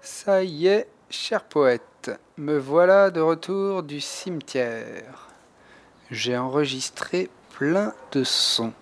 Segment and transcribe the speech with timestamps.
[0.00, 5.28] Ça y est, cher poète, me voilà de retour du cimetière.
[6.10, 8.72] J'ai enregistré plein de sons.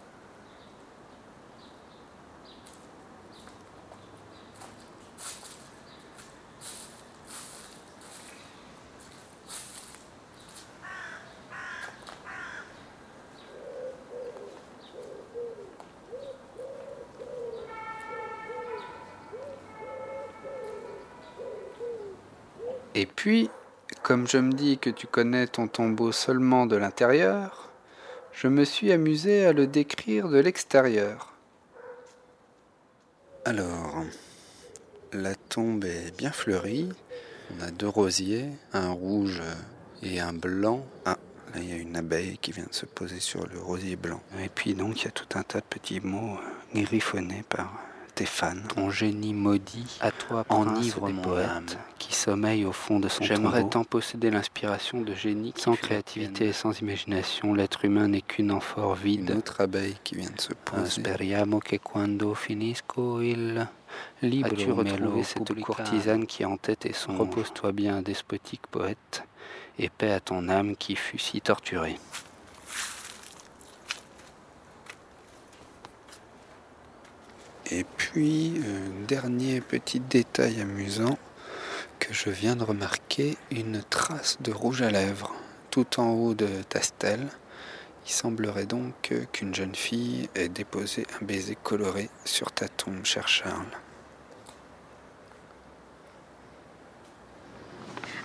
[22.99, 23.49] Et puis,
[24.03, 27.71] comme je me dis que tu connais ton tombeau seulement de l'intérieur,
[28.33, 31.33] je me suis amusé à le décrire de l'extérieur.
[33.45, 34.03] Alors,
[35.13, 36.89] la tombe est bien fleurie.
[37.57, 39.43] On a deux rosiers, un rouge
[40.03, 40.85] et un blanc.
[41.05, 41.19] Ah,
[41.55, 44.21] là il y a une abeille qui vient de se poser sur le rosier blanc.
[44.43, 46.37] Et puis donc il y a tout un tas de petits mots
[46.75, 47.73] griffonnés par
[48.19, 51.23] Stéphane, ton génie maudit, à toi enivre mon
[51.98, 56.53] qui sommeille au fond de son J'aimerais tant posséder l'inspiration de génie sans créativité et
[56.53, 59.31] sans imagination, l'être humain n'est qu'une amphore vide.
[59.31, 61.01] Une autre abeille qui vient de se poser.
[61.01, 63.67] Speriamo che quando finisco il
[64.23, 69.23] libro As-tu retrouvé cette courtisane qui en tête et son Repose-toi bien, despotique poète,
[69.79, 71.99] et paix à ton âme qui fut si torturée.
[77.71, 81.19] Et puis, un dernier petit détail amusant
[81.99, 85.35] que je viens de remarquer, une trace de rouge à lèvres
[85.71, 87.29] tout en haut de ta stèle.
[88.07, 93.29] Il semblerait donc qu'une jeune fille ait déposé un baiser coloré sur ta tombe, cher
[93.29, 93.67] Charles.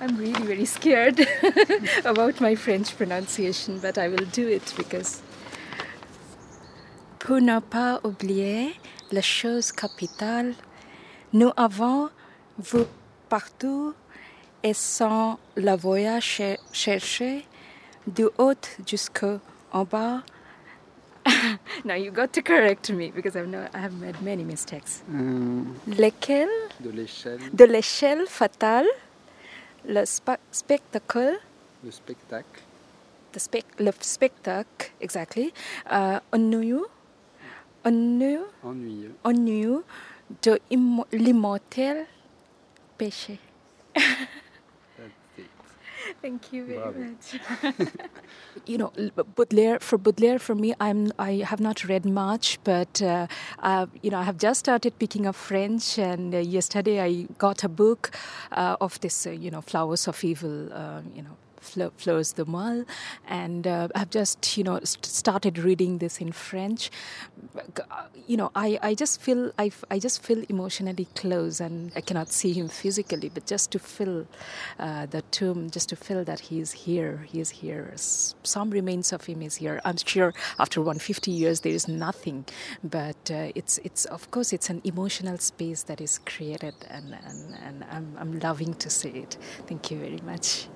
[0.01, 1.25] I'm really very scared
[2.05, 5.21] about my French pronunciation, but I will do it because.
[7.19, 8.73] Pour ne pas oublier
[9.11, 10.55] la chose capitale,
[11.31, 12.09] nous avons
[12.59, 12.81] vu
[13.37, 13.95] partout
[14.61, 17.45] et sans la voyage chercher
[18.05, 19.39] du haut jusqu'en
[19.89, 20.21] bas.
[21.85, 25.01] now you got to correct me because I've no, I have made many mistakes.
[25.09, 25.65] Mm.
[25.97, 26.49] Lesquels?
[26.79, 27.39] De l'échelle.
[27.53, 28.85] De l'échelle fatale,
[29.87, 31.39] le spa- spectacle,
[31.83, 32.61] Le spectacle.
[33.31, 35.51] the spec, le spectacle, exactly,
[35.89, 36.85] uh, ennuyeux,
[37.83, 39.15] ennuyeux, Ennuyeux.
[39.23, 39.83] ennuyeux
[40.43, 42.05] de immo- l'immortel
[46.21, 46.99] Thank you very Bravo.
[46.99, 47.39] much.
[48.65, 48.91] you know,
[49.35, 49.79] Baudelaire.
[49.79, 53.27] For Baudelaire, for me, I'm I have not read much, but uh,
[53.59, 57.63] uh, you know, I have just started picking up French, and uh, yesterday I got
[57.63, 58.11] a book
[58.51, 61.37] uh, of this, uh, you know, Flowers of Evil, uh, you know.
[61.63, 62.85] Fle- Fleurs de Mal,
[63.27, 66.91] and uh, I've just you know st- started reading this in French.
[67.55, 72.01] Uh, You know, I, I just feel I, I just feel emotionally close, and I
[72.01, 74.25] cannot see him physically, but just to feel
[74.79, 77.91] uh, the tomb, just to feel that he is here, he is here.
[78.43, 79.81] Some remains of him is here.
[79.85, 82.45] I'm sure after 150 years there is nothing,
[82.83, 87.55] but uh, it's it's of course it's an emotional space that is created, and and,
[87.65, 89.37] and I'm I'm loving to see it.
[89.67, 90.67] Thank you very much.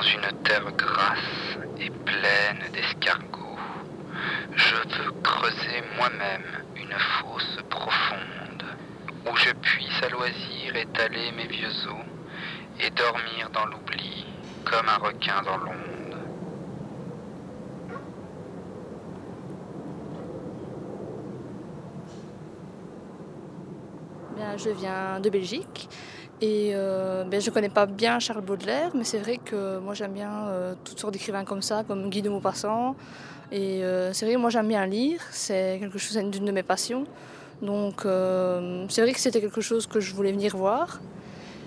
[0.00, 3.58] Dans une terre grasse et pleine d'escargots,
[4.56, 8.64] je veux creuser moi-même une fosse profonde
[9.30, 12.06] où je puisse à loisir étaler mes vieux os
[12.80, 14.24] et dormir dans l'oubli
[14.64, 16.16] comme un requin dans l'onde.
[24.34, 25.90] Bien, je viens de Belgique
[26.40, 30.12] et euh, ben, je connais pas bien Charles Baudelaire, mais c'est vrai que moi j'aime
[30.12, 32.96] bien euh, toutes sortes d'écrivains comme ça, comme Guy de Maupassant.
[33.52, 36.52] Et euh, c'est vrai que moi j'aime bien lire, c'est quelque chose, c'est une de
[36.52, 37.04] mes passions.
[37.60, 38.06] Donc
[38.88, 41.00] c'est vrai que c'était quelque chose que je voulais venir voir.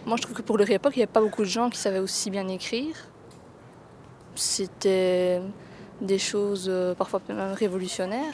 [0.08, 1.78] Moi je trouve que pour leur époque, il n'y avait pas beaucoup de gens qui
[1.78, 2.96] savaient aussi bien écrire.
[4.34, 5.40] C'était
[6.02, 8.34] des choses parfois même révolutionnaires.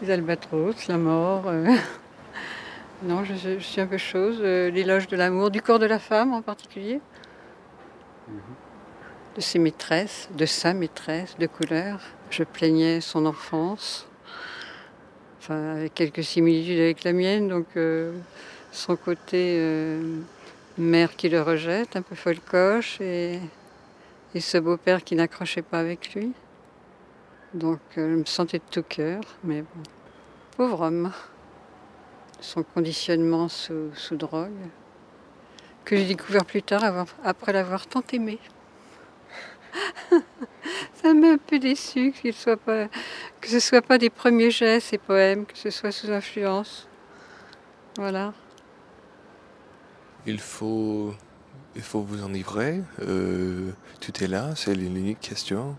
[0.00, 1.44] Les albatros, la mort.
[1.46, 1.66] euh,
[3.04, 4.38] Non, je, je suis un peu chose.
[4.40, 7.00] euh, L'éloge de l'amour, du corps de la femme en particulier.
[9.36, 12.00] de ses maîtresses, de sa maîtresse de couleur.
[12.30, 14.06] Je plaignais son enfance,
[15.40, 18.12] enfin avec quelques similitudes avec la mienne, donc euh,
[18.72, 19.56] son côté
[20.78, 23.38] mère qui le rejette, un peu folcoche, et,
[24.34, 26.32] et ce beau-père qui n'accrochait pas avec lui.
[27.54, 29.82] Donc euh, je me sentais de tout cœur, mais bon,
[30.56, 31.12] pauvre homme.
[32.40, 34.50] Son conditionnement sous, drogue,
[35.84, 38.40] que j'ai découvert plus tard après l'avoir tant aimé.
[40.94, 42.88] Ça m'a un peu déçu qu'il soit pas,
[43.40, 46.88] que ce soit pas des premiers gestes, ces poèmes, que ce soit sous influence.
[47.96, 48.32] Voilà.
[50.26, 51.14] Il faut,
[51.74, 52.80] il faut vous enivrer.
[53.00, 53.70] euh,
[54.00, 55.76] tout est là, c'est l'unique question.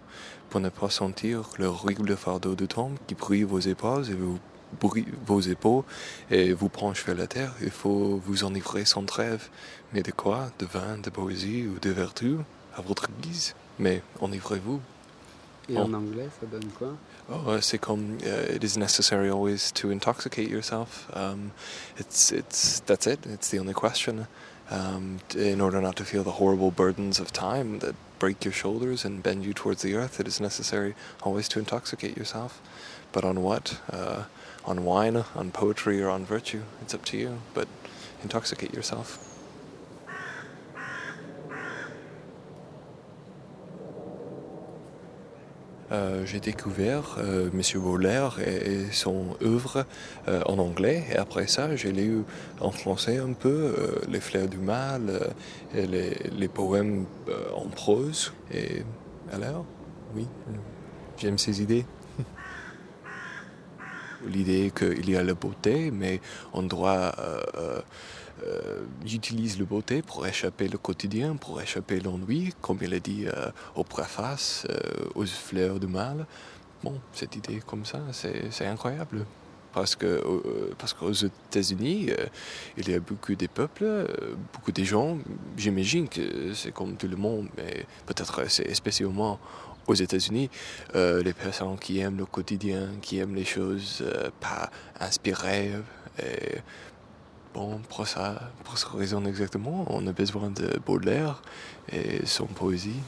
[0.50, 4.40] Pour ne pas sentir le horrible fardeau de temps qui brille vos épaules et vous
[4.80, 5.84] brille vos épaules
[6.30, 9.50] et vous penche vers la terre, il faut vous enivrer sans trêve.
[9.94, 10.52] Mais de quoi?
[10.60, 12.36] De vin, de poésie ou de vertu?
[12.76, 13.56] À votre guise.
[13.80, 14.82] Mais enivrez-vous.
[15.70, 15.84] Et Oh.
[15.84, 16.98] en anglais, ça donne quoi
[17.30, 21.08] Oh, uh, c'est comme uh, it is necessary always to intoxicate yourself.
[21.14, 21.52] Um,
[21.98, 23.26] it's it's that's it.
[23.26, 24.28] It's the only question.
[24.70, 29.06] Um, in order not to feel the horrible burdens of time that break your shoulders
[29.06, 32.62] and bend you towards the earth, it is necessary always to intoxicate yourself.
[33.12, 33.80] But on what?
[33.92, 34.24] Uh,
[34.66, 36.64] on wine, on poetry, or on virtue?
[36.82, 37.40] It's up to you.
[37.54, 37.68] But
[38.22, 39.18] intoxicate yourself.
[45.94, 47.80] Euh, j'ai découvert euh, Monsieur
[48.40, 49.86] et, son œuvre
[50.28, 51.04] euh, en anglais.
[51.12, 52.24] Et après ça, j'ai lu
[52.60, 55.34] en français un peu euh, Les Fleurs du Mal
[55.76, 57.06] les, les poèmes
[57.56, 58.34] en prose.
[58.52, 58.82] Et
[59.32, 59.66] alors,
[60.16, 60.28] oui,
[61.18, 61.86] j'aime ces idées.
[64.28, 66.22] L'idée qu'il y a la beauté, mais
[66.54, 67.14] on doit
[68.46, 73.26] euh, j'utilise le beauté pour échapper le quotidien, pour échapper l'ennui, comme il a dit
[73.28, 74.76] euh, au préface, euh,
[75.16, 76.26] aux fleurs du mal.
[76.84, 79.26] Bon, cette idée comme ça, c'est incroyable.
[79.72, 82.12] Parce que euh, parce qu'aux États-Unis,
[82.78, 84.06] il y a beaucoup de peuples,
[84.54, 85.18] beaucoup de gens.
[85.58, 89.40] J'imagine que c'est comme tout le monde, mais peut-être c'est spécialement
[89.88, 90.50] aux États-Unis,
[90.94, 94.04] les personnes qui aiment le quotidien, qui aiment les choses
[94.40, 94.70] pas
[95.00, 95.72] inspirées.
[97.54, 101.44] Bon, pour ça, pour cette raison exactement, on a besoin de Baudelaire
[101.92, 103.00] et son poésie.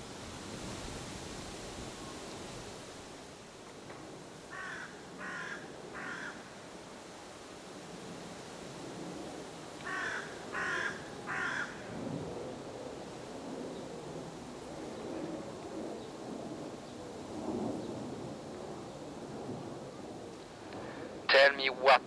[21.28, 22.02] Tell me what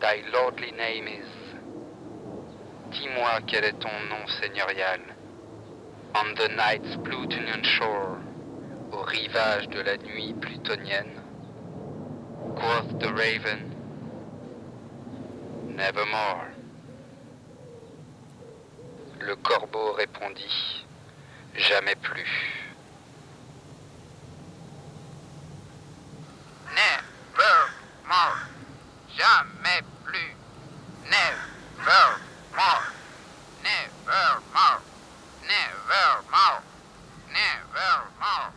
[0.00, 1.41] thy lordly name is.
[3.02, 5.00] Dis-moi quel est ton nom seigneurial.
[6.14, 8.18] On the night's Plutonian shore,
[8.92, 11.20] au rivage de la nuit plutonienne.
[12.54, 13.74] Quoth the raven,
[15.66, 16.46] nevermore.
[19.18, 20.86] Le corbeau répondit,
[21.56, 22.62] jamais plus.
[26.70, 28.46] Nevermore.
[29.18, 30.36] Jamais plus.
[31.10, 32.20] Nevermore.
[33.62, 34.82] Nevermore.
[35.42, 36.62] Nevermore.
[37.32, 38.52] Nevermore.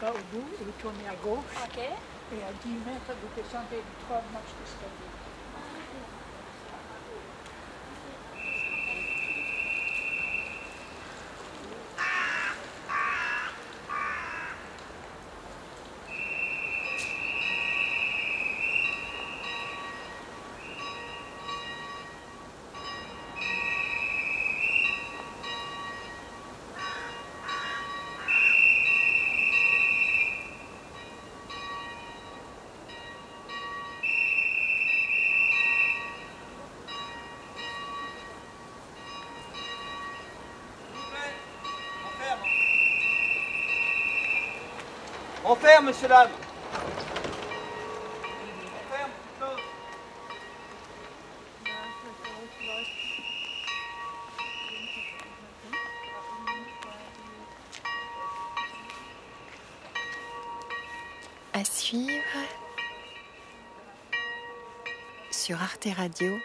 [0.00, 1.44] Pas au bout et vous tournez à gauche.
[2.32, 5.23] Et à 10 mètres, vous descendez les trois marches d'escalier.
[45.46, 46.30] On ferme, monsieur l'âme.
[48.32, 49.10] On ferme.
[61.52, 62.22] À suivre
[65.30, 66.38] sur Arte Radio.